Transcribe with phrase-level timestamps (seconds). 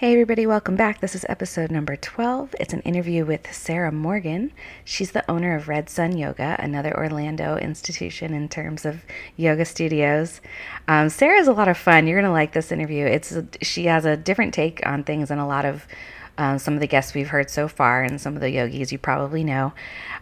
[0.00, 1.00] Hey, everybody, welcome back.
[1.00, 2.54] This is episode number 12.
[2.58, 4.50] It's an interview with Sarah Morgan.
[4.82, 9.04] She's the owner of Red Sun Yoga, another Orlando institution in terms of
[9.36, 10.40] yoga studios.
[10.88, 12.06] Um, Sarah is a lot of fun.
[12.06, 13.04] You're going to like this interview.
[13.04, 15.86] It's She has a different take on things than a lot of
[16.38, 18.96] um, some of the guests we've heard so far and some of the yogis you
[18.96, 19.74] probably know.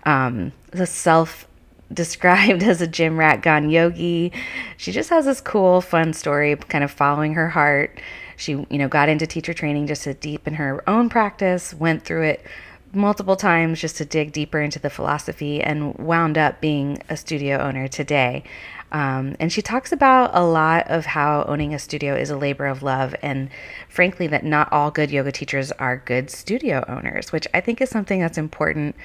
[0.03, 1.47] Um, the self
[1.93, 4.33] described as a gym rat gone yogi.
[4.77, 7.97] She just has this cool, fun story, kind of following her heart
[8.39, 12.23] she, you know, got into teacher training just to deepen her own practice, went through
[12.23, 12.47] it
[12.95, 17.59] multiple times just to dig deeper into the philosophy, and wound up being a studio
[17.59, 18.45] owner today.
[18.91, 22.67] Um, and she talks about a lot of how owning a studio is a labor
[22.67, 23.51] of love, and
[23.89, 27.91] frankly, that not all good yoga teachers are good studio owners, which I think is
[27.91, 28.97] something that's important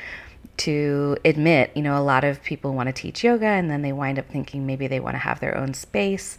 [0.57, 1.71] to admit.
[1.75, 4.29] You know, a lot of people want to teach yoga and then they wind up
[4.29, 6.37] thinking maybe they want to have their own space.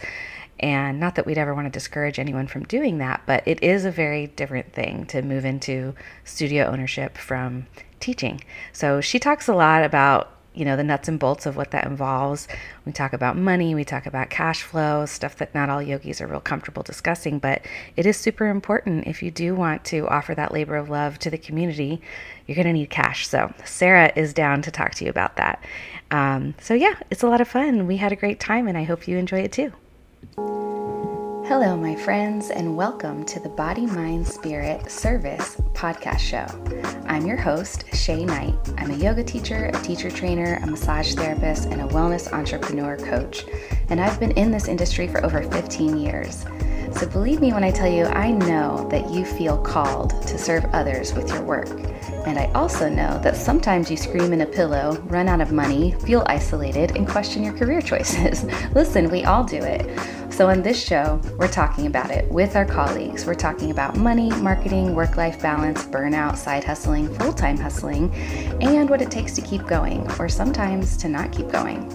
[0.60, 3.84] And not that we'd ever want to discourage anyone from doing that, but it is
[3.84, 7.66] a very different thing to move into studio ownership from
[8.00, 8.40] teaching.
[8.72, 11.84] So she talks a lot about you know the nuts and bolts of what that
[11.84, 12.46] involves.
[12.86, 16.26] We talk about money, we talk about cash flow, stuff that not all yogis are
[16.26, 17.62] real comfortable discussing, but
[17.96, 21.30] it is super important if you do want to offer that labor of love to
[21.30, 22.00] the community.
[22.46, 23.26] You're going to need cash.
[23.26, 25.62] So Sarah is down to talk to you about that.
[26.10, 27.86] Um, so yeah, it's a lot of fun.
[27.86, 29.72] We had a great time, and I hope you enjoy it too.
[30.36, 31.23] ああ。
[31.46, 36.46] Hello, my friends, and welcome to the Body, Mind, Spirit Service podcast show.
[37.06, 38.54] I'm your host, Shea Knight.
[38.78, 43.44] I'm a yoga teacher, a teacher trainer, a massage therapist, and a wellness entrepreneur coach.
[43.90, 46.46] And I've been in this industry for over 15 years.
[46.92, 50.64] So believe me when I tell you, I know that you feel called to serve
[50.66, 51.68] others with your work.
[52.24, 55.92] And I also know that sometimes you scream in a pillow, run out of money,
[56.06, 58.44] feel isolated, and question your career choices.
[58.74, 59.86] Listen, we all do it.
[60.34, 63.24] So, in this show, we're talking about it with our colleagues.
[63.24, 68.12] We're talking about money, marketing, work life balance, burnout, side hustling, full time hustling,
[68.60, 71.88] and what it takes to keep going, or sometimes to not keep going.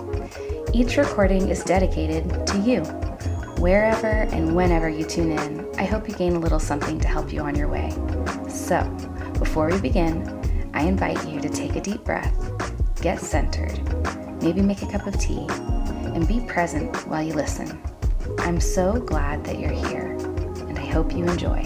[0.74, 2.84] Each recording is dedicated to you.
[3.60, 7.34] Wherever and whenever you tune in, I hope you gain a little something to help
[7.34, 7.92] you on your way.
[8.48, 8.84] So,
[9.38, 12.34] before we begin, I invite you to take a deep breath,
[13.02, 13.82] get centered,
[14.42, 15.46] maybe make a cup of tea,
[16.16, 17.78] and be present while you listen.
[18.38, 20.16] I'm so glad that you're here,
[20.68, 21.64] and I hope you enjoy.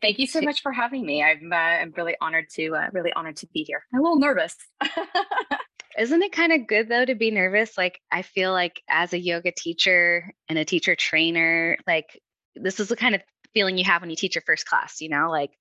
[0.00, 1.22] Thank you so much for having me.
[1.22, 3.84] I'm uh, I'm really honored to uh, really honored to be here.
[3.92, 4.56] I'm a little nervous.
[5.98, 7.76] Isn't it kind of good though to be nervous?
[7.76, 12.20] Like I feel like as a yoga teacher and a teacher trainer, like
[12.54, 13.22] this is the kind of
[13.56, 15.52] feeling you have when you teach your first class, you know, like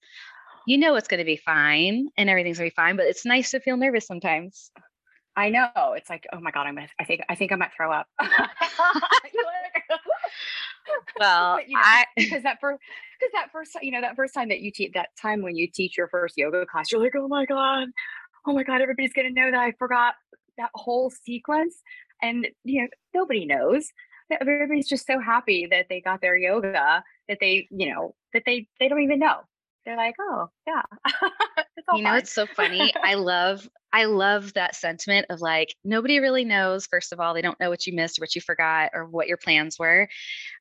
[0.67, 3.23] you know it's going to be fine and everything's going to be fine, but it's
[3.23, 4.69] nice to feel nervous sometimes.
[5.37, 5.93] I know.
[5.95, 8.07] It's like, oh my god, I'm gonna, I think I think I might throw up.
[11.19, 12.81] well, you know, I because that first
[13.19, 15.69] because that first you know that first time that you teach that time when you
[15.73, 17.87] teach your first yoga class, you're like, oh my god,
[18.45, 20.15] oh my god, everybody's gonna know that I forgot
[20.57, 21.81] that whole sequence,
[22.21, 23.89] and you know nobody knows.
[24.31, 28.67] Everybody's just so happy that they got their yoga that they you know that they
[28.79, 29.41] they don't even know
[29.85, 30.81] they're like, oh yeah.
[31.93, 32.93] you know, it's so funny.
[33.03, 37.41] I love, I love that sentiment of like, nobody really knows, first of all, they
[37.41, 40.07] don't know what you missed or what you forgot or what your plans were.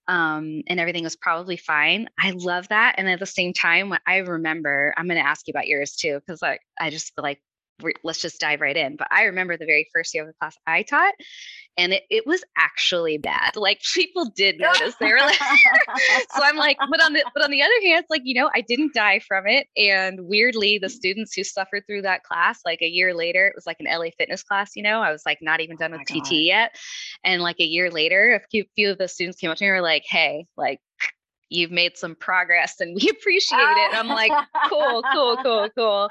[0.07, 2.09] Um, and everything was probably fine.
[2.21, 2.97] I love that.
[2.99, 5.97] And at the same time, when I remember, I'm going to ask you about yours
[5.97, 7.41] too, because like, I just feel like
[8.03, 8.97] let's just dive right in.
[8.97, 11.15] But I remember the very first yoga class I taught,
[11.77, 13.53] and it, it was actually bad.
[13.65, 14.95] Like people did notice.
[15.01, 15.39] They were like,
[16.35, 18.51] so I'm like, but on the but on the other hand, it's like you know
[18.55, 22.83] I didn't die from it, and weirdly, the students who suffered through that class, like
[22.83, 24.73] a year later, it was like an LA Fitness class.
[24.77, 26.33] You know, I was like not even oh done oh with TT God.
[26.33, 26.77] yet,
[27.25, 29.69] and like a year later, a few few of the students came up to me
[29.69, 30.81] and were like, hey, like
[31.55, 33.95] you've made some progress and we appreciate it.
[33.95, 34.47] I'm like, ah.
[34.69, 36.11] cool, cool, cool, cool.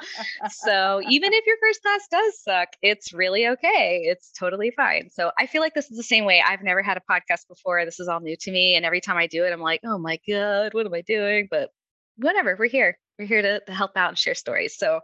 [0.50, 4.02] So even if your first class does suck, it's really okay.
[4.06, 5.10] It's totally fine.
[5.12, 6.44] So I feel like this is the same way.
[6.46, 7.86] I've never had a podcast before.
[7.86, 8.76] This is all new to me.
[8.76, 11.48] And every time I do it, I'm like, oh my God, what am I doing?
[11.50, 11.70] But
[12.18, 12.98] whatever, we're here.
[13.20, 14.78] We're here to, to help out and share stories.
[14.78, 15.02] So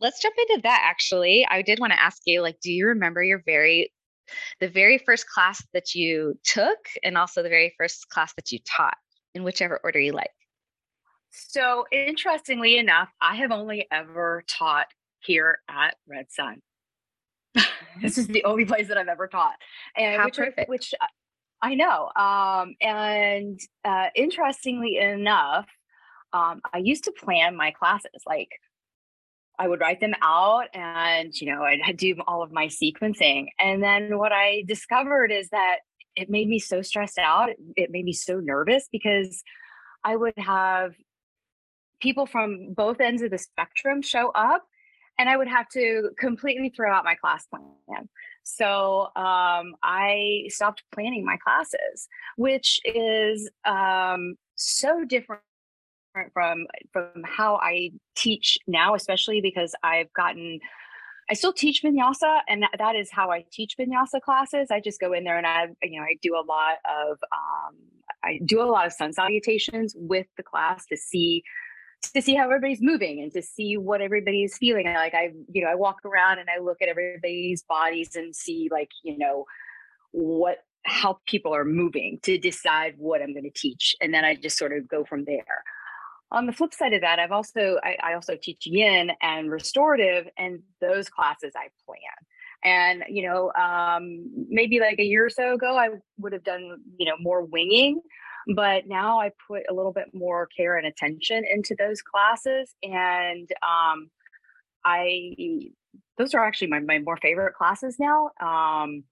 [0.00, 1.46] let's jump into that actually.
[1.48, 3.92] I did want to ask you, like, do you remember your very
[4.60, 8.60] the very first class that you took and also the very first class that you
[8.60, 8.96] taught?
[9.34, 10.30] In whichever order you like.
[11.30, 14.88] So, interestingly enough, I have only ever taught
[15.20, 16.60] here at Red Sun.
[18.02, 19.56] this is the only place that I've ever taught,
[19.96, 20.68] and How which, perfect.
[20.68, 20.94] which
[21.62, 22.10] I know.
[22.16, 25.66] Um, and uh, interestingly enough,
[26.32, 28.50] um, I used to plan my classes like
[29.58, 33.48] I would write them out and, you know, I'd do all of my sequencing.
[33.58, 35.80] And then what I discovered is that
[36.20, 37.50] it made me so stressed out.
[37.76, 39.42] It made me so nervous because
[40.04, 40.94] I would have
[42.00, 44.64] people from both ends of the spectrum show up
[45.18, 48.08] and I would have to completely throw out my class plan.
[48.42, 55.42] So um, I stopped planning my classes, which is um, so different
[56.32, 60.60] from from how I teach now, especially because I've gotten.
[61.30, 64.68] I still teach vinyasa, and that, that is how I teach vinyasa classes.
[64.70, 67.76] I just go in there and I, you know, I do a lot of, um,
[68.24, 71.44] I do a lot of sun salutations with the class to see
[72.14, 74.86] to see how everybody's moving and to see what everybody's feeling.
[74.86, 78.68] Like I, you know, I walk around and I look at everybody's bodies and see
[78.72, 79.44] like, you know,
[80.12, 83.94] what how people are moving to decide what I'm going to teach.
[84.00, 85.62] And then I just sort of go from there.
[86.32, 90.28] On the flip side of that, I've also I, I also teach yin and restorative,
[90.38, 91.98] and those classes I plan.
[92.62, 95.88] And you know, um, maybe like a year or so ago, I
[96.18, 98.00] would have done you know more winging,
[98.54, 103.48] but now I put a little bit more care and attention into those classes, and
[103.62, 104.10] um,
[104.84, 105.34] I
[106.16, 108.30] those are actually my my more favorite classes now.
[108.40, 109.04] Um,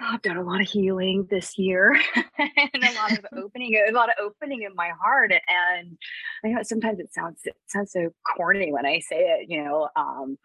[0.00, 1.94] I've done a lot of healing this year
[2.38, 5.32] and a lot of opening, a lot of opening in my heart.
[5.32, 5.98] And
[6.44, 9.88] I know sometimes it sounds it sounds so corny when I say it, you know.
[9.96, 10.38] Um,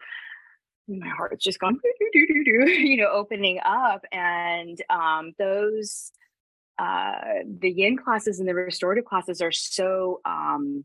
[0.88, 1.80] my heart's just gone,
[2.14, 4.02] you know, opening up.
[4.12, 6.12] And um, those
[6.78, 7.14] uh,
[7.58, 10.84] the yin classes and the restorative classes are so um,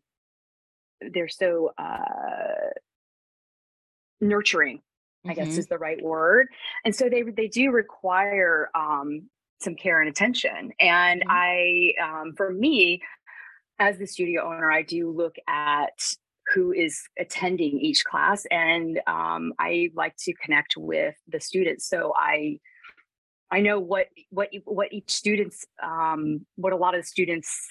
[1.13, 2.71] they're so uh,
[4.21, 4.81] nurturing
[5.27, 5.59] I guess mm-hmm.
[5.59, 6.47] is the right word.
[6.83, 9.29] And so they they do require um,
[9.59, 10.71] some care and attention.
[10.79, 11.29] And mm-hmm.
[11.29, 13.01] I, um, for me,
[13.79, 15.93] as the studio owner, I do look at
[16.53, 21.87] who is attending each class, and um, I like to connect with the students.
[21.87, 22.59] So I
[23.51, 27.67] I know what what what each students um, what a lot of the students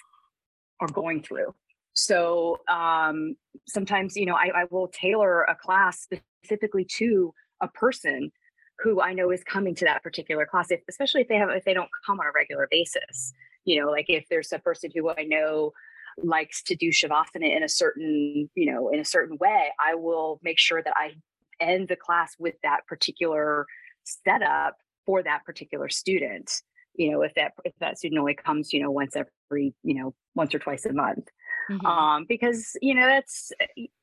[0.81, 1.55] are going through.
[2.00, 3.35] So um,
[3.69, 6.08] sometimes, you know, I, I will tailor a class
[6.43, 8.32] specifically to a person
[8.79, 11.67] who I know is coming to that particular class, if, especially if they have if
[11.67, 13.35] they don't come on a regular basis.
[13.67, 15.73] You know, like if there's a person who I know
[16.17, 20.41] likes to do shavasana in a certain, you know, in a certain way, I will
[20.43, 21.12] make sure that I
[21.61, 23.67] end the class with that particular
[24.05, 26.50] setup for that particular student.
[26.94, 30.14] You know, if that if that student only comes, you know, once every, you know,
[30.35, 31.29] once or twice a month.
[31.70, 31.87] Mm-hmm.
[31.87, 33.52] Um, because you know that's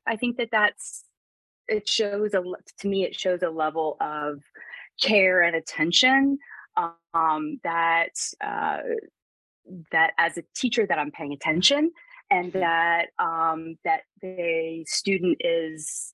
[0.05, 1.03] I think that that's
[1.67, 2.41] it shows a
[2.79, 4.41] to me it shows a level of
[5.01, 6.37] care and attention
[7.13, 8.11] um, that
[8.41, 8.79] uh,
[9.91, 11.91] that as a teacher that I'm paying attention
[12.29, 12.59] and mm-hmm.
[12.59, 16.13] that um, that the student is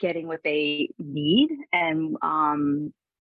[0.00, 2.92] getting what they need and um,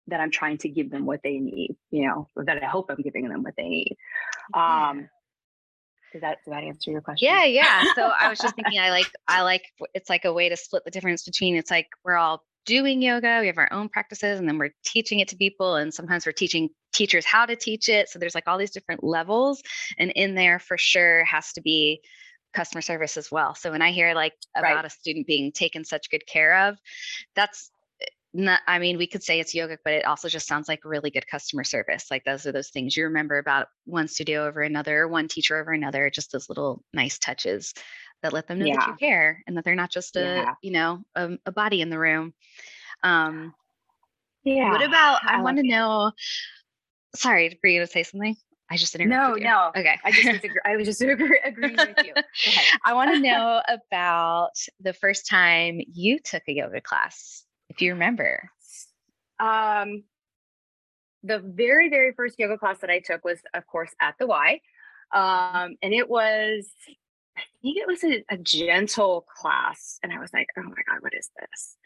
[0.07, 3.01] that I'm trying to give them what they need, you know, that I hope I'm
[3.01, 3.97] giving them what they need.
[4.53, 5.09] Um,
[6.11, 7.27] does that does that answer your question?
[7.27, 7.83] Yeah, yeah.
[7.95, 9.63] So I was just thinking, I like I like
[9.93, 13.39] it's like a way to split the difference between it's like we're all doing yoga,
[13.41, 16.31] we have our own practices, and then we're teaching it to people, and sometimes we're
[16.31, 18.09] teaching teachers how to teach it.
[18.09, 19.61] So there's like all these different levels,
[19.97, 22.01] and in there for sure has to be
[22.53, 23.55] customer service as well.
[23.55, 24.85] So when I hear like about right.
[24.85, 26.77] a student being taken such good care of,
[27.35, 27.71] that's
[28.33, 31.09] not, I mean, we could say it's yogic, but it also just sounds like really
[31.09, 32.07] good customer service.
[32.11, 35.71] Like those are those things you remember about one studio over another, one teacher over
[35.71, 37.73] another, just those little nice touches
[38.21, 38.75] that let them know yeah.
[38.75, 40.53] that you care and that they're not just a, yeah.
[40.61, 42.33] you know, a, a, body in the room.
[43.01, 43.53] Um,
[44.43, 44.69] yeah.
[44.71, 46.11] What about, I, I want to know,
[47.15, 48.35] sorry, for you to say something?
[48.69, 49.43] I just interrupted no, you.
[49.43, 49.97] No, Okay.
[50.03, 50.61] I just disagree.
[50.65, 52.13] I was just agree, agreeing with you.
[52.85, 57.45] I want to know about the first time you took a yoga class
[57.79, 58.51] if you remember?
[59.39, 60.03] Um,
[61.23, 64.59] the very, very first yoga class that I took was, of course, at the Y.
[65.13, 66.69] Um, and it was,
[67.37, 69.97] I think it was a, a gentle class.
[70.03, 71.77] And I was like, oh my God, what is this?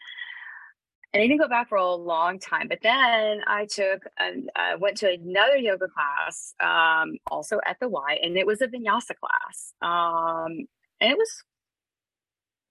[1.12, 2.66] and I didn't go back for a long time.
[2.66, 7.88] But then I took and uh, went to another yoga class, um, also at the
[7.88, 9.74] Y, and it was a vinyasa class.
[9.80, 10.66] Um,
[11.00, 11.44] and it was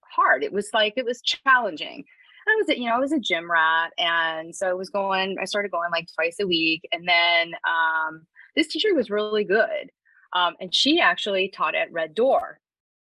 [0.02, 0.44] hard.
[0.44, 2.04] It was like it was challenging.
[2.48, 5.38] I was, you know, I was a gym rat, and so I was going.
[5.42, 9.92] I started going like twice a week, and then um, this teacher was really good,
[10.34, 12.60] um, and she actually taught at Red Door.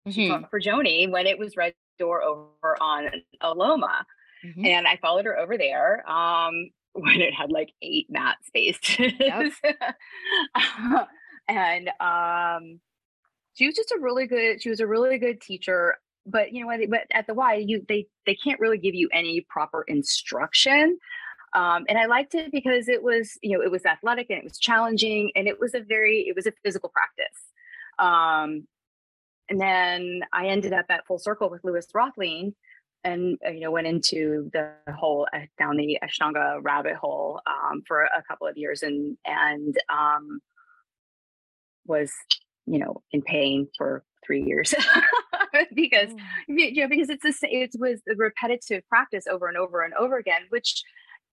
[0.07, 0.45] Mm-hmm.
[0.49, 3.11] for Joni when it was Red Door over on
[3.43, 4.05] Aloma,
[4.43, 4.65] mm-hmm.
[4.65, 9.53] and I followed her over there um, when it had like eight mat spaces, yep.
[11.49, 12.81] and um,
[13.53, 14.63] she was just a really good.
[14.63, 15.97] She was a really good teacher
[16.29, 19.41] but you know but at the y you they they can't really give you any
[19.49, 20.99] proper instruction
[21.55, 24.45] um, and i liked it because it was you know it was athletic and it
[24.45, 27.53] was challenging and it was a very it was a physical practice
[27.99, 28.67] um,
[29.49, 32.53] and then i ended up at full circle with lewis rothlein
[33.05, 37.83] and uh, you know went into the whole uh, down the ashtanga rabbit hole um,
[37.87, 40.41] for a couple of years and and um,
[41.87, 42.13] was
[42.67, 44.75] you know in pain for three years
[45.75, 46.19] because mm.
[46.49, 49.95] you know because it's the same, it was a repetitive practice over and over and
[49.95, 50.83] over again which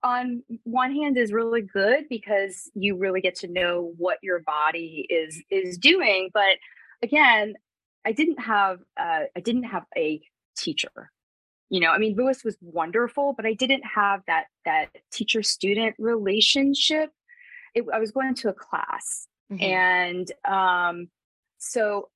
[0.04, 5.06] on one hand is really good because you really get to know what your body
[5.10, 6.58] is is doing but
[7.02, 7.56] again
[8.06, 10.22] i didn't have uh, i didn't have a
[10.56, 11.12] teacher
[11.70, 15.96] you know i mean louis was wonderful but i didn't have that that teacher student
[15.98, 17.10] relationship
[17.74, 19.64] it, i was going to a class mm-hmm.
[19.64, 21.10] and um
[21.58, 22.10] so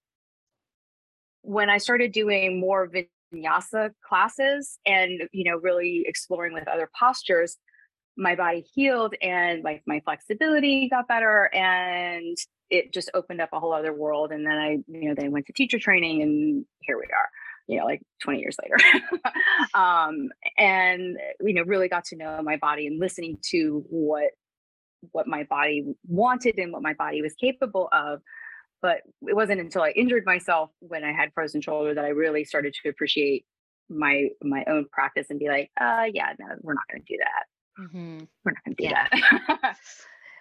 [1.50, 2.88] when I started doing more
[3.34, 7.58] vinyasa classes and you know really exploring with other postures,
[8.15, 12.38] my body healed and like my flexibility got better and
[12.70, 14.32] it just opened up a whole other world.
[14.32, 17.29] And then I, you know, then went to teacher training and here we are,
[17.68, 18.77] you know, like 20 years later.
[19.74, 24.29] um, and you know, really got to know my body and listening to what
[25.12, 28.20] what my body wanted and what my body was capable of
[28.82, 32.44] but it wasn't until I injured myself when I had frozen shoulder that I really
[32.44, 33.46] started to appreciate
[33.90, 37.20] my my own practice and be like, uh, yeah, no, we're not going to do
[37.20, 37.82] that.
[37.82, 38.26] Mm-hmm.
[38.46, 39.08] We're not going to do yeah.
[39.62, 39.78] that.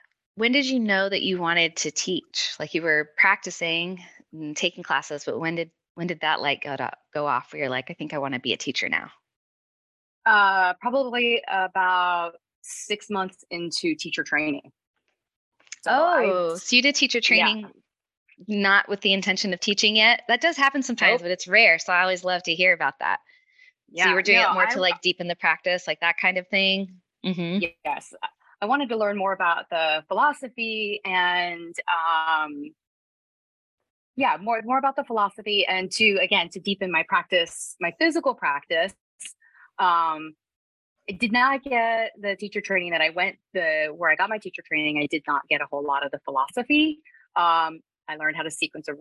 [0.35, 2.55] when did you know that you wanted to teach?
[2.61, 4.03] Like you were practicing
[4.33, 7.53] and taking classes, but when did when did that light go to, go off?
[7.53, 9.11] Where you're like, I think I want to be a teacher now.
[10.27, 14.71] Uh, probably about six months into teacher training.
[15.83, 17.69] So oh, I, so you did teacher training yeah
[18.47, 20.23] not with the intention of teaching yet.
[20.29, 21.79] That does happen sometimes, but it's rare.
[21.79, 23.21] So I always love to hear about that.
[23.91, 26.01] Yeah, so you were doing no, it more I, to like deepen the practice, like
[26.01, 26.97] that kind of thing.
[27.25, 27.67] Mm-hmm.
[27.85, 28.15] Yes,
[28.61, 32.71] I wanted to learn more about the philosophy and um,
[34.17, 38.35] yeah, more more about the philosophy and to again to deepen my practice, my physical
[38.35, 38.93] practice.
[39.79, 40.35] Um,
[41.09, 44.39] I did not get the teacher training that I went the where I got my
[44.39, 44.99] teacher training.
[45.03, 46.99] I did not get a whole lot of the philosophy.
[47.37, 48.95] Um, I learned how to sequence a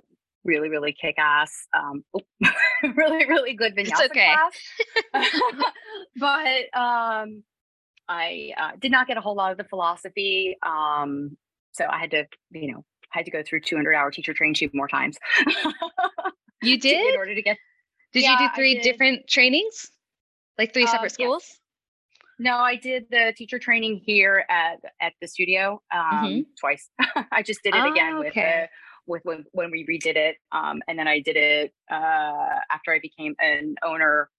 [0.44, 2.04] really, really kick ass, um,
[2.96, 4.34] really, really good vinyasa okay.
[5.14, 5.32] class.
[6.16, 7.44] but um,
[8.08, 10.58] I uh, did not get a whole lot of the philosophy.
[10.66, 11.38] Um,
[11.72, 12.84] so I had to, you know,
[13.14, 15.18] I had to go through 200 hour teacher training two more times.
[16.64, 17.14] you did?
[17.14, 17.58] In order to get.
[18.14, 19.92] Did yeah, you do three different trainings?
[20.58, 21.44] Like three uh, separate schools?
[21.48, 21.60] Yes.
[22.40, 26.42] No, I did the teacher training here at at the studio um, mm-hmm.
[26.60, 26.90] twice.
[27.32, 28.68] I just did it oh, again with okay
[29.08, 30.38] with when, when we redid it.
[30.52, 34.30] Um, and then I did it uh, after I became an owner,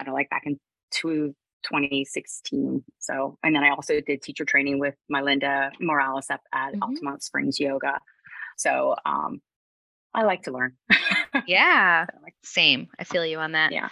[0.00, 0.58] I don't know, like back in
[0.90, 2.84] two, 2016.
[2.98, 6.82] So, and then I also did teacher training with my Linda Morales up at mm-hmm.
[6.82, 7.98] Altamonte Springs Yoga.
[8.56, 9.40] So, um,
[10.14, 10.74] I like to learn.
[11.46, 12.06] yeah,
[12.42, 12.88] same.
[12.98, 13.72] I feel you on that.
[13.72, 13.88] Yeah.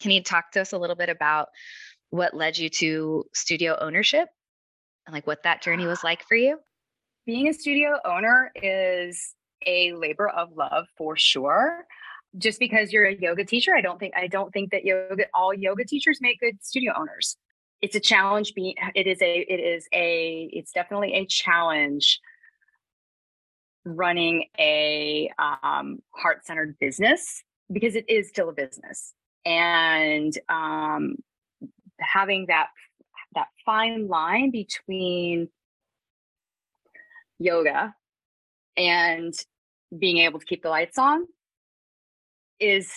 [0.00, 1.48] Can you talk to us a little bit about
[2.10, 4.28] what led you to studio ownership
[5.06, 6.58] and like what that journey was like for you?
[7.26, 9.34] Being a studio owner is
[9.66, 11.86] a labor of love for sure.
[12.36, 15.54] Just because you're a yoga teacher i don't think i don't think that yoga all
[15.54, 17.36] yoga teachers make good studio owners.
[17.80, 22.20] It's a challenge being it is a it is a it's definitely a challenge
[23.84, 29.12] running a um, heart-centered business because it is still a business.
[29.44, 31.16] And um,
[32.00, 32.68] having that
[33.34, 35.48] that fine line between
[37.38, 37.94] yoga
[38.76, 39.34] and
[39.96, 41.26] being able to keep the lights on
[42.60, 42.90] is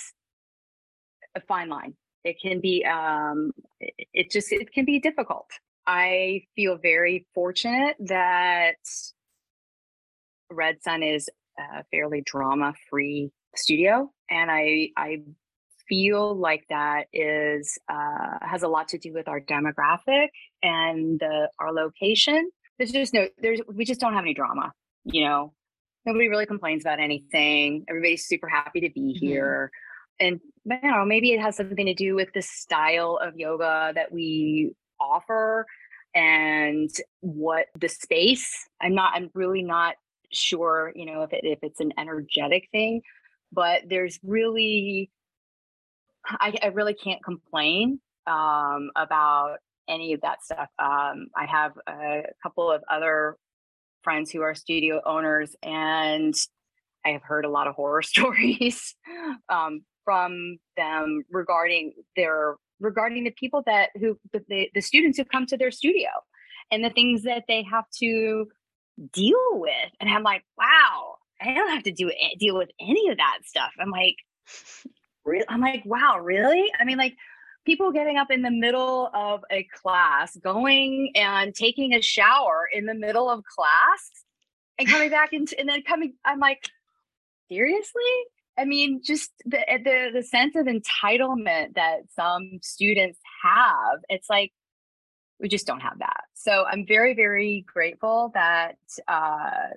[1.35, 1.95] a fine line.
[2.23, 5.49] It can be, um, it, just, it can be difficult.
[5.85, 8.75] I feel very fortunate that
[10.49, 14.11] Red Sun is a fairly drama free studio.
[14.29, 15.21] And I, I
[15.87, 20.27] feel like that is, uh, has a lot to do with our demographic
[20.61, 24.71] and the, our location there's just no there's we just don't have any drama
[25.05, 25.53] you know
[26.05, 29.25] nobody really complains about anything everybody's super happy to be mm-hmm.
[29.25, 29.71] here
[30.19, 30.39] and
[30.71, 34.11] I don't know, maybe it has something to do with the style of yoga that
[34.11, 35.65] we offer
[36.15, 36.89] and
[37.21, 38.67] what the space.
[38.81, 39.95] I'm not, I'm really not
[40.33, 43.01] sure, you know, if it if it's an energetic thing,
[43.51, 45.09] but there's really
[46.25, 49.57] I, I really can't complain um, about
[49.87, 50.69] any of that stuff.
[50.79, 53.37] Um, I have a couple of other
[54.03, 56.33] friends who are studio owners, and
[57.05, 58.95] I have heard a lot of horror stories.
[59.49, 65.45] um, from them regarding their regarding the people that who the, the students who come
[65.45, 66.07] to their studio
[66.71, 68.47] and the things that they have to
[69.11, 73.17] deal with and i'm like wow i don't have to do deal with any of
[73.17, 74.15] that stuff i'm like
[75.49, 77.15] i'm like wow really i mean like
[77.67, 82.85] people getting up in the middle of a class going and taking a shower in
[82.85, 84.09] the middle of class
[84.79, 86.63] and coming back into and then coming i'm like
[87.49, 88.01] seriously
[88.59, 93.99] I mean, just the, eh, the the sense of entitlement that some students have.
[94.09, 94.51] It's like
[95.39, 96.23] we just don't have that.
[96.33, 99.69] So I'm very, very grateful that uh,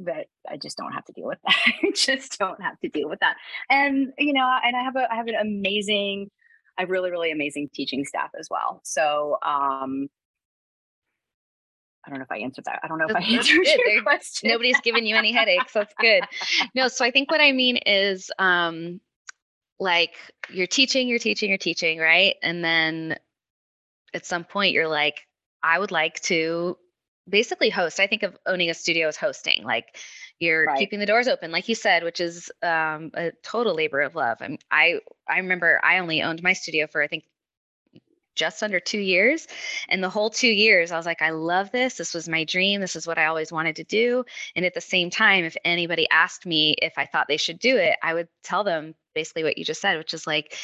[0.00, 1.56] that I just don't have to deal with that.
[1.82, 3.36] I just don't have to deal with that.
[3.70, 6.30] And you know, and I have a I have an amazing,
[6.78, 8.80] I have really, really amazing teaching staff as well.
[8.84, 10.08] So um,
[12.04, 12.80] I don't know if I answered that.
[12.82, 14.50] I don't know if I answered your question.
[14.50, 15.72] Nobody's giving you any headaches.
[15.72, 16.24] That's good.
[16.74, 19.00] No, so I think what I mean is um
[19.80, 20.14] like
[20.50, 22.36] you're teaching, you're teaching, you're teaching, right?
[22.42, 23.18] And then
[24.12, 25.26] at some point you're like,
[25.62, 26.76] I would like to
[27.28, 28.00] basically host.
[28.00, 29.64] I think of owning a studio as hosting.
[29.64, 29.96] Like
[30.40, 30.78] you're right.
[30.78, 34.38] keeping the doors open, like you said, which is um, a total labor of love.
[34.40, 37.24] I, I I remember I only owned my studio for I think
[38.34, 39.46] just under two years.
[39.88, 41.96] And the whole two years, I was like, I love this.
[41.96, 42.80] This was my dream.
[42.80, 44.24] This is what I always wanted to do.
[44.56, 47.76] And at the same time, if anybody asked me if I thought they should do
[47.76, 50.56] it, I would tell them basically what you just said, which is like,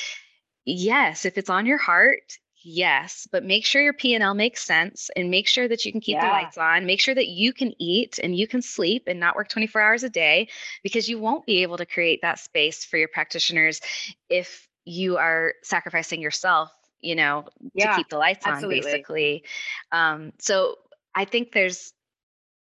[0.65, 5.31] yes, if it's on your heart, yes but make sure your p&l makes sense and
[5.31, 6.27] make sure that you can keep yeah.
[6.27, 9.37] the lights on make sure that you can eat and you can sleep and not
[9.37, 10.49] work 24 hours a day
[10.83, 13.81] because you won't be able to create that space for your practitioners
[14.29, 18.79] if you are sacrificing yourself you know, yeah, to keep the lights absolutely.
[18.79, 19.45] on, basically.
[19.93, 20.77] Um, so
[21.15, 21.93] I think there's,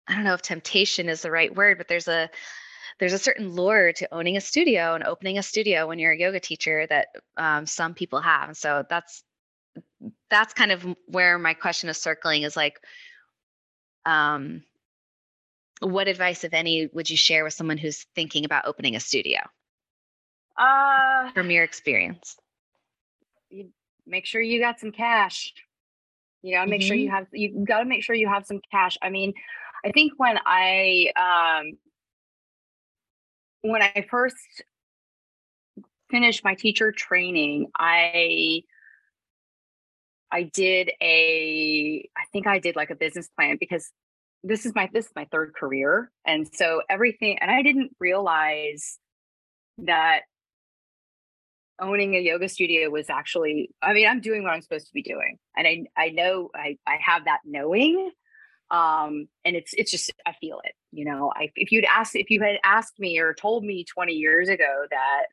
[0.07, 2.29] I don't know if temptation is the right word, but there's a
[2.99, 6.17] there's a certain lure to owning a studio and opening a studio when you're a
[6.17, 8.47] yoga teacher that um, some people have.
[8.47, 9.23] And so that's
[10.29, 12.79] that's kind of where my question is circling is like,
[14.05, 14.63] um,
[15.81, 19.39] what advice, if any, would you share with someone who's thinking about opening a studio?
[20.57, 22.37] Uh, from your experience,
[23.50, 23.70] you
[24.07, 25.53] make sure you got some cash.
[26.41, 26.87] You gotta make mm-hmm.
[26.87, 28.98] sure you have you gotta make sure you have some cash.
[29.01, 29.33] I mean,
[29.83, 31.77] I think when I um
[33.70, 34.35] when I first
[36.09, 38.61] finished my teacher training, I
[40.35, 43.89] I did a I think I did like a business plan because
[44.43, 49.00] this is my this is my third career and so everything and I didn't realize
[49.77, 50.24] that
[51.79, 55.01] owning a yoga studio was actually i mean i'm doing what i'm supposed to be
[55.01, 58.09] doing and i i know i i have that knowing
[58.71, 62.29] um and it's it's just i feel it you know i if you'd asked if
[62.29, 65.24] you had asked me or told me 20 years ago that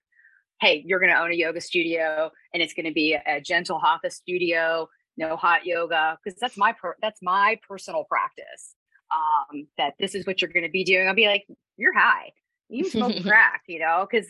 [0.62, 3.78] hey you're going to own a yoga studio and it's going to be a, gentle
[3.78, 8.74] hatha studio no hot yoga because that's my per, that's my personal practice
[9.14, 11.46] um that this is what you're going to be doing i'll be like
[11.76, 12.30] you're high
[12.68, 14.28] you smoke crack you know because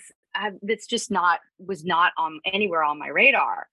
[0.62, 3.66] that's just not was not on anywhere on my radar.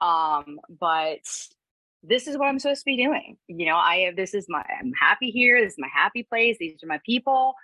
[0.00, 1.20] Um, but
[2.02, 3.36] this is what I'm supposed to be doing.
[3.48, 5.60] You know, I have this is my I'm happy here.
[5.62, 6.56] This is my happy place.
[6.58, 7.54] These are my people.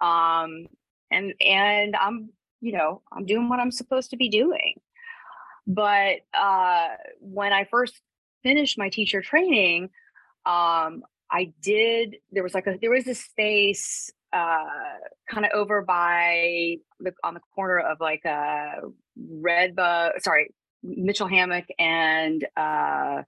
[0.00, 0.66] Um,
[1.10, 4.80] and and I'm you know I'm doing what I'm supposed to be doing.
[5.66, 6.88] But uh,
[7.20, 8.00] when I first
[8.42, 9.90] finished my teacher training,
[10.46, 12.16] um, I did.
[12.32, 14.64] There was like a there was a space uh,
[15.28, 20.54] kind of over by the on the corner of like a uh, Red Bug, sorry,
[20.82, 23.22] Mitchell Hammock and uh,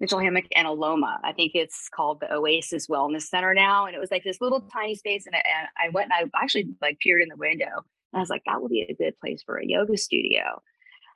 [0.00, 1.18] Mitchell Hammock and Aloma.
[1.22, 4.60] I think it's called the Oasis Wellness Center now, and it was like this little
[4.60, 5.26] tiny space.
[5.26, 8.30] And, and I went and I actually like peered in the window, and I was
[8.30, 10.62] like, that would be a good place for a yoga studio.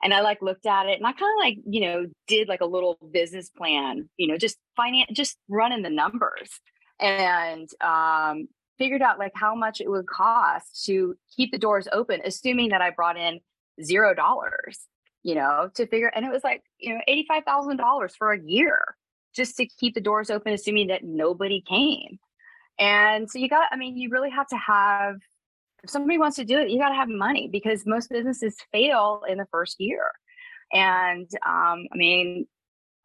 [0.03, 2.61] And I like looked at it, and I kind of like you know did like
[2.61, 6.49] a little business plan, you know, just finance, just running the numbers
[6.99, 12.21] and um, figured out like how much it would cost to keep the doors open,
[12.25, 13.39] assuming that I brought in
[13.81, 14.79] zero dollars,
[15.23, 18.95] you know, to figure and it was like, you know, $85,000 for a year
[19.35, 22.19] just to keep the doors open, assuming that nobody came.
[22.79, 25.15] And so you got, I mean, you really have to have,
[25.83, 29.21] if somebody wants to do it, you got to have money because most businesses fail
[29.27, 30.11] in the first year.
[30.73, 32.47] And um, I mean,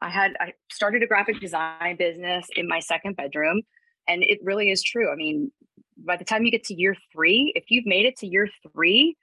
[0.01, 3.63] I had, I started a graphic design business in my second bedroom
[4.09, 5.13] and it really is true.
[5.13, 5.53] I mean,
[5.97, 9.17] by the time you get to year three, if you've made it to year three,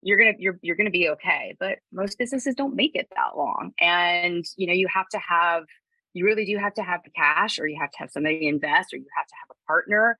[0.00, 1.54] you're gonna you're you're gonna be okay.
[1.60, 5.64] But most businesses don't make it that long, and you know you have to have
[6.14, 8.92] you really do have to have the cash, or you have to have somebody invest,
[8.92, 10.18] or you have to have a partner.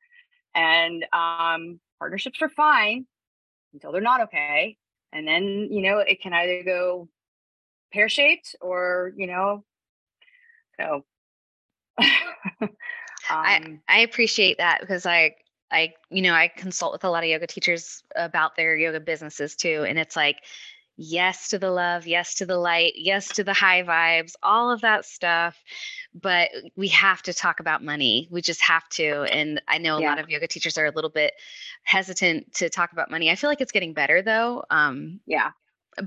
[0.54, 3.06] And um, partnerships are fine
[3.72, 4.76] until they're not okay,
[5.12, 7.08] and then you know it can either go
[7.92, 9.62] pear shaped or you know
[10.80, 11.04] so
[12.60, 12.70] um,
[13.30, 15.36] I I appreciate that because I
[15.70, 19.54] I you know I consult with a lot of yoga teachers about their yoga businesses
[19.54, 20.38] too and it's like
[21.02, 24.80] yes to the love yes to the light yes to the high vibes all of
[24.80, 25.56] that stuff
[26.14, 28.28] but we have to talk about money.
[28.30, 30.08] We just have to and I know a yeah.
[30.10, 31.32] lot of yoga teachers are a little bit
[31.84, 33.30] hesitant to talk about money.
[33.30, 35.52] I feel like it's getting better though um yeah.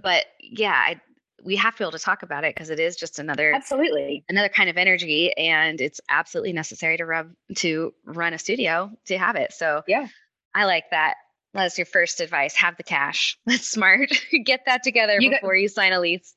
[0.01, 1.01] but yeah I
[1.43, 4.23] we have to be able to talk about it because it is just another absolutely.
[4.29, 9.17] another kind of energy and it's absolutely necessary to rub to run a studio to
[9.17, 10.07] have it so yeah.
[10.53, 11.15] I like that
[11.55, 14.09] that's your first advice have the cash that's smart
[14.45, 16.33] get that together you before got, you sign a lease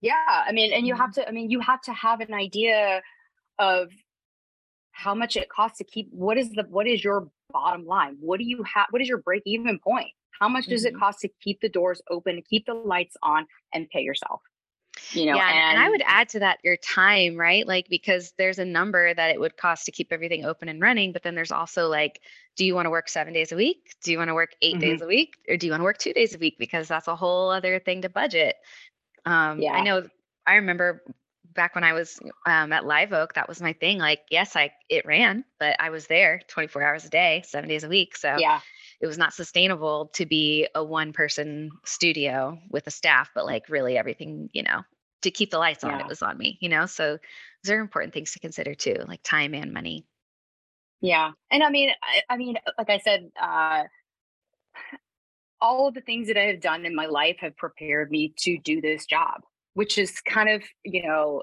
[0.00, 1.22] yeah i mean and you have mm-hmm.
[1.22, 3.02] to i mean you have to have an idea
[3.58, 3.90] of
[4.92, 8.38] how much it costs to keep what is the what is your bottom line what
[8.38, 10.96] do you have what is your break even point how much does mm-hmm.
[10.96, 14.40] it cost to keep the doors open, keep the lights on, and pay yourself?
[15.12, 17.66] You know, yeah, and, and I would add to that your time, right?
[17.66, 21.12] Like because there's a number that it would cost to keep everything open and running,
[21.12, 22.20] but then there's also like,
[22.56, 23.94] do you want to work seven days a week?
[24.02, 24.80] Do you want to work 8 mm-hmm.
[24.80, 26.56] days a week, or do you want to work two days a week?
[26.58, 28.56] Because that's a whole other thing to budget.
[29.24, 30.06] Um, yeah, I know.
[30.46, 31.02] I remember
[31.54, 33.98] back when I was um, at Live Oak, that was my thing.
[33.98, 37.84] Like, yes, I it ran, but I was there 24 hours a day, seven days
[37.84, 38.16] a week.
[38.16, 38.60] So yeah,
[39.00, 43.68] it was not sustainable to be a one person studio with a staff, but like
[43.68, 44.82] really everything, you know,
[45.22, 46.00] to keep the lights on, yeah.
[46.00, 46.86] it was on me, you know?
[46.86, 47.18] So
[47.62, 50.06] those are important things to consider too, like time and money.
[51.00, 51.32] Yeah.
[51.50, 53.84] And I mean, I, I mean, like I said, uh,
[55.60, 58.58] all of the things that I have done in my life have prepared me to
[58.58, 59.42] do this job,
[59.74, 61.42] which is kind of, you know,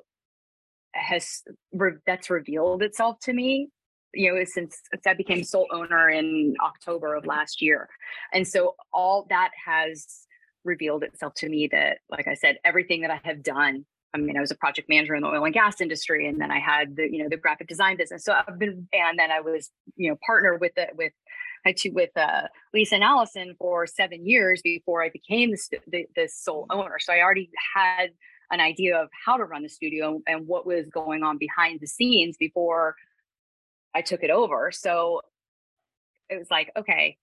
[0.94, 1.42] has
[1.74, 3.70] re- that's revealed itself to me
[4.14, 7.90] you know since, i became sole owner in october of last year.
[8.34, 10.28] And so all that has
[10.64, 14.38] revealed itself to me that like i said everything that i have done i mean
[14.38, 16.96] i was a project manager in the oil and gas industry and then i had
[16.96, 18.24] the you know the graphic design business.
[18.24, 21.14] So i've been and then i was you know partner with the with
[21.66, 26.28] I with uh, Lisa and Allison for seven years before I became the, the, the
[26.28, 26.98] sole owner.
[27.00, 28.08] So I already had
[28.52, 31.88] an idea of how to run the studio and what was going on behind the
[31.88, 32.96] scenes before
[33.94, 34.72] I took it over.
[34.72, 35.22] So
[36.30, 37.18] it was like, okay,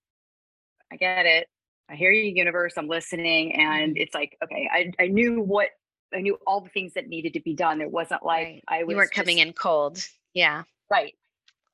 [0.93, 1.49] I get it.
[1.91, 2.75] I hear you, universe.
[2.77, 3.55] I'm listening.
[3.55, 4.03] And mm-hmm.
[4.03, 5.69] it's like, okay, I, I knew what
[6.15, 7.81] I knew all the things that needed to be done.
[7.81, 8.63] It wasn't like right.
[8.69, 10.03] I was You weren't coming in cold.
[10.35, 10.63] Yeah.
[10.91, 11.15] Right.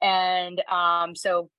[0.02, 1.50] And um, so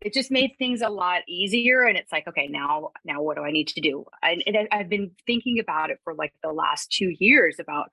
[0.00, 1.82] it just made things a lot easier.
[1.82, 4.04] And it's like, okay, now, now what do I need to do?
[4.22, 7.90] I, and I've been thinking about it for like the last two years about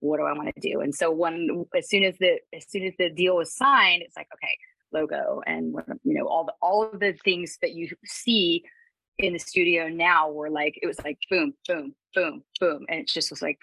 [0.00, 0.80] what do I want to do?
[0.80, 4.16] And so when as soon as the as soon as the deal was signed, it's
[4.16, 4.56] like okay,
[4.92, 8.62] logo and you know all the all of the things that you see
[9.18, 13.08] in the studio now were like it was like boom, boom, boom, boom, and it
[13.08, 13.58] just was like.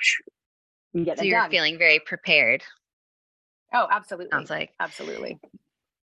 [0.95, 1.51] so you're done.
[1.51, 2.63] feeling very prepared.
[3.73, 4.31] Oh, absolutely.
[4.31, 5.39] Sounds like absolutely.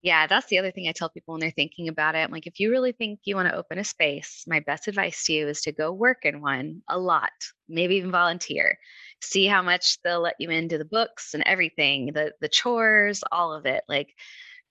[0.04, 2.20] Yeah, that's the other thing I tell people when they're thinking about it.
[2.20, 5.26] I'm like, if you really think you want to open a space, my best advice
[5.26, 7.32] to you is to go work in one a lot,
[7.68, 8.78] maybe even volunteer
[9.22, 13.54] see how much they'll let you into the books and everything, the the chores, all
[13.54, 13.84] of it.
[13.88, 14.14] Like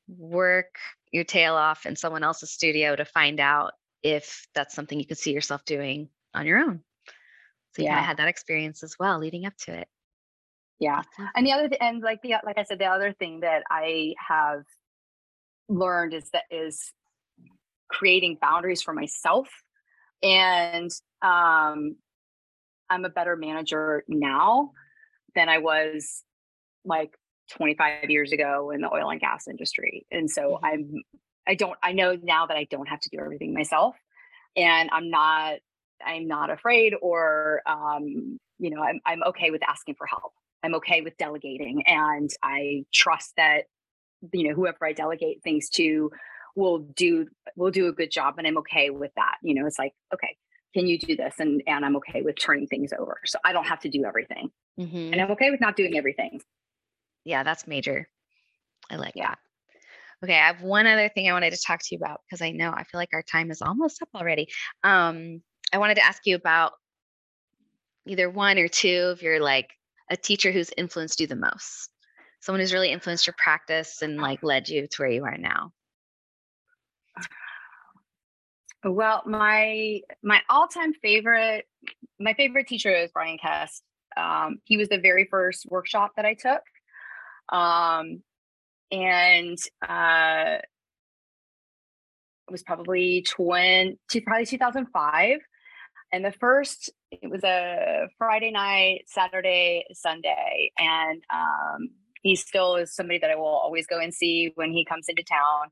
[0.09, 0.79] work
[1.13, 5.19] your tail off in someone else's studio to find out if that's something you could
[5.19, 6.83] see yourself doing on your own.
[7.75, 7.99] So yeah.
[7.99, 9.89] of had that experience as well leading up to it.
[10.79, 11.03] Yeah.
[11.35, 14.15] And the other th- and like the like I said, the other thing that I
[14.29, 14.63] have
[15.69, 16.93] learned is that is
[17.89, 19.49] creating boundaries for myself
[20.23, 20.91] and
[21.23, 21.97] um
[22.89, 24.73] I'm a better manager now
[25.35, 26.23] than I was
[26.85, 27.17] like
[27.53, 30.07] 25 years ago in the oil and gas industry.
[30.11, 30.65] And so mm-hmm.
[30.65, 31.03] I'm
[31.49, 33.95] I don't I know now that I don't have to do everything myself
[34.57, 35.59] and I'm not
[36.05, 40.33] I'm not afraid or um you know I'm I'm okay with asking for help.
[40.63, 43.65] I'm okay with delegating and I trust that
[44.33, 46.11] you know whoever I delegate things to
[46.57, 49.37] will do will do a good job and I'm okay with that.
[49.43, 50.37] You know, it's like okay,
[50.77, 51.35] can you do this?
[51.39, 53.19] And and i'm okay with turning things over.
[53.25, 54.51] So i don't have to do everything.
[54.79, 55.13] Mm-hmm.
[55.13, 56.41] and i'm okay with not doing everything.
[57.25, 58.09] Yeah that's major.
[58.91, 59.29] I like yeah.
[59.29, 59.39] that.
[60.25, 62.51] Okay i have one other thing i wanted to talk to you about because i
[62.51, 64.49] know i feel like our time is almost up already.
[64.85, 65.41] Um
[65.73, 66.73] i wanted to ask you about
[68.07, 69.71] either one or two if you're like
[70.11, 71.91] a teacher who's influenced you the most.
[72.41, 75.73] Someone who's really influenced your practice and like led you to where you are now
[78.87, 81.67] Well, my my all-time favorite,
[82.21, 83.83] my favorite teacher is Bryan Kest.
[84.17, 86.63] Um, he was the very first workshop that I took,
[87.53, 88.23] um,
[88.93, 90.59] and uh,
[92.47, 95.39] it was probably 20, probably 2005.
[96.13, 100.71] And the first, it was a Friday night, Saturday, Sunday.
[100.79, 101.89] And um,
[102.23, 105.25] he still is somebody that I will always go and see when he comes into
[105.25, 105.71] town.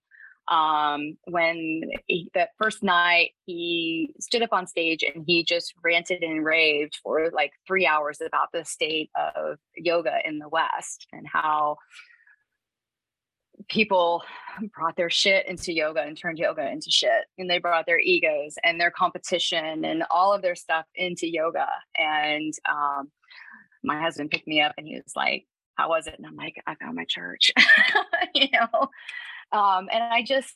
[0.49, 6.23] Um, when he, that first night, he stood up on stage and he just ranted
[6.23, 11.27] and raved for like three hours about the state of yoga in the West and
[11.27, 11.77] how
[13.69, 14.23] people
[14.75, 17.25] brought their shit into yoga and turned yoga into shit.
[17.39, 21.69] And they brought their egos and their competition and all of their stuff into yoga.
[21.97, 23.11] And um,
[23.83, 26.15] my husband picked me up and he was like how was it?
[26.17, 27.53] And i'm like i found my church.
[28.35, 28.89] You know
[29.53, 30.55] um, and i just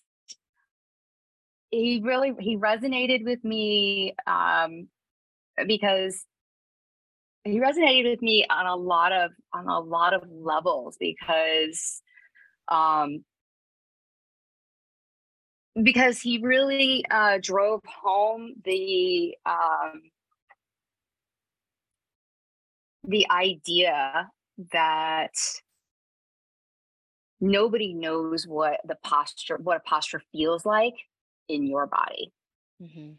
[1.71, 4.89] he really he resonated with me um,
[5.67, 6.25] because
[7.45, 12.03] he resonated with me on a lot of on a lot of levels because
[12.69, 13.25] um,
[15.83, 20.03] because he really uh, drove home the um,
[23.05, 24.31] the idea
[24.73, 25.35] that
[27.41, 30.95] nobody knows what the posture what a posture feels like
[31.49, 32.33] in your body
[32.83, 33.13] mm-hmm.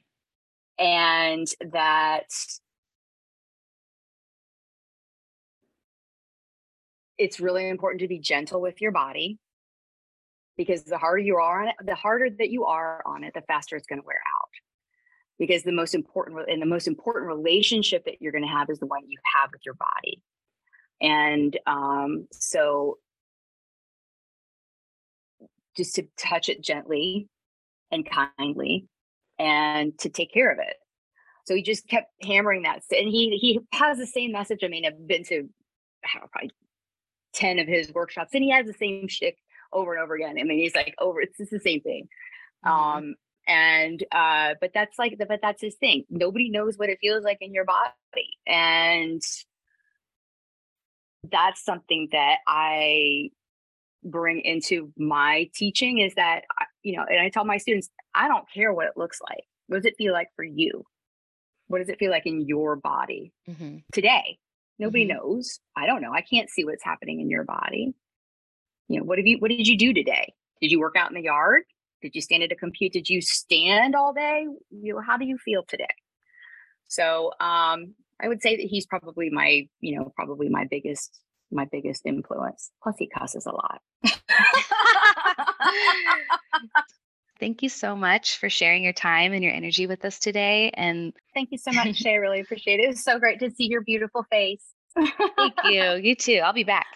[0.84, 2.26] and that
[7.18, 9.38] it's really important to be gentle with your body
[10.60, 13.42] because the harder you are on it, the harder that you are on it, the
[13.42, 14.50] faster it's going to wear out.
[15.38, 18.80] Because the most important and the most important relationship that you're going to have is
[18.80, 20.22] the one you have with your body.
[21.02, 22.98] And um, so
[25.76, 27.28] just to touch it gently
[27.92, 28.88] and kindly
[29.38, 30.76] and to take care of it.
[31.46, 32.84] So he just kept hammering that.
[32.92, 34.60] And he he has the same message.
[34.64, 35.50] I mean, I've been to
[36.04, 36.52] probably
[37.34, 39.38] 10 of his workshops and he has the same shtick
[39.74, 40.38] over and over again.
[40.40, 42.08] I mean, he's like over, it's just the same thing.
[42.66, 42.72] Mm-hmm.
[42.72, 43.16] Um,
[43.48, 46.06] and uh, but that's like the, but that's his thing.
[46.10, 48.38] Nobody knows what it feels like in your body.
[48.46, 49.22] And
[51.24, 53.30] that's something that I
[54.04, 56.44] bring into my teaching is that
[56.84, 59.44] you know, and I tell my students, I don't care what it looks like.
[59.68, 60.86] What does it feel like for you?
[61.68, 63.78] What does it feel like in your body mm-hmm.
[63.94, 64.40] today?
[64.80, 65.18] Nobody mm-hmm.
[65.18, 65.60] knows.
[65.76, 66.14] I don't know.
[66.14, 67.94] I can't see what's happening in your body.
[68.88, 70.34] You know, what have you what did you do today?
[70.62, 71.64] Did you work out in the yard?
[72.02, 72.94] Did you stand at a computer?
[72.94, 74.48] Did you stand all day?
[74.72, 75.86] You know, how do you feel today?
[76.88, 81.20] So um I would say that he's probably my, you know, probably my biggest
[81.52, 82.72] my biggest influence.
[82.84, 83.82] Plus he cusses a lot.
[87.40, 90.72] Thank you so much for sharing your time and your energy with us today.
[90.74, 92.12] And thank you so much, Shea.
[92.12, 92.84] I really appreciate it.
[92.84, 94.64] It was so great to see your beautiful face.
[94.96, 95.94] Thank you.
[95.96, 96.42] You too.
[96.44, 96.88] I'll be back.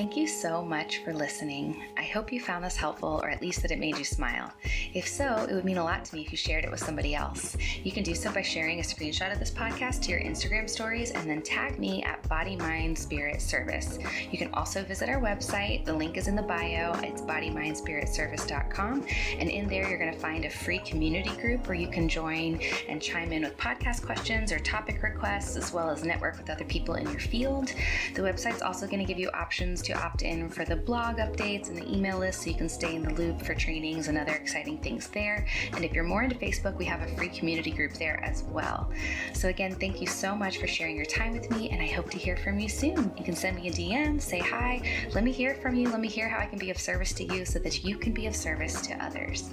[0.00, 1.84] Thank you so much for listening.
[1.98, 4.50] I hope you found this helpful or at least that it made you smile.
[4.94, 7.14] If so, it would mean a lot to me if you shared it with somebody
[7.14, 7.54] else.
[7.84, 11.10] You can do so by sharing a screenshot of this podcast to your Instagram stories
[11.10, 13.98] and then tag me at Body Mind Spirit Service.
[14.30, 15.84] You can also visit our website.
[15.84, 16.98] The link is in the bio.
[17.02, 19.06] It's bodymindspiritservice.com.
[19.38, 22.58] And in there, you're going to find a free community group where you can join
[22.88, 26.64] and chime in with podcast questions or topic requests, as well as network with other
[26.64, 27.74] people in your field.
[28.14, 31.68] The website's also going to give you options to opt in for the blog updates
[31.68, 34.32] and the email list so you can stay in the loop for trainings and other
[34.32, 35.46] exciting things there.
[35.72, 38.90] And if you're more into Facebook, we have a free community group there as well.
[39.32, 42.08] So, again, thank you so much for sharing your time with me, and I hope
[42.10, 43.12] to hear from you soon.
[43.18, 44.80] You can send me a DM, say hi,
[45.12, 47.24] let me hear from you, let me hear how I can be of service to
[47.24, 49.50] you so that you can be of service to others.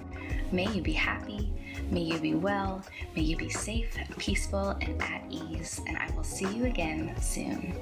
[0.52, 1.52] May you be happy.
[1.90, 2.84] May you be well.
[3.16, 5.82] May you be safe, peaceful, and at ease.
[5.88, 7.76] And I will see you again soon.